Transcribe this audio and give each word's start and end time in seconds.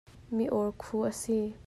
Mi 0.35 0.45
orkhu 0.61 0.97
a 1.09 1.11
si. 1.23 1.39